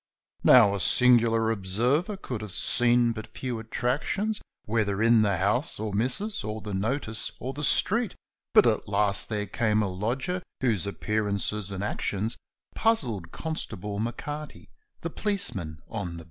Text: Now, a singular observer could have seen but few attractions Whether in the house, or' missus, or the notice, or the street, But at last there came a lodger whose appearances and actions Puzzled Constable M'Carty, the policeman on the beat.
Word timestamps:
Now, 0.43 0.73
a 0.73 0.79
singular 0.79 1.51
observer 1.51 2.17
could 2.17 2.41
have 2.41 2.51
seen 2.53 3.11
but 3.11 3.37
few 3.37 3.59
attractions 3.59 4.41
Whether 4.65 4.99
in 4.99 5.21
the 5.21 5.37
house, 5.37 5.79
or' 5.79 5.93
missus, 5.93 6.43
or 6.43 6.59
the 6.59 6.73
notice, 6.73 7.31
or 7.39 7.53
the 7.53 7.63
street, 7.63 8.15
But 8.55 8.65
at 8.65 8.87
last 8.87 9.29
there 9.29 9.45
came 9.45 9.83
a 9.83 9.87
lodger 9.87 10.41
whose 10.59 10.87
appearances 10.87 11.69
and 11.69 11.83
actions 11.83 12.35
Puzzled 12.73 13.31
Constable 13.31 13.99
M'Carty, 13.99 14.71
the 15.01 15.11
policeman 15.11 15.83
on 15.87 16.13
the 16.13 16.13
beat. 16.13 16.19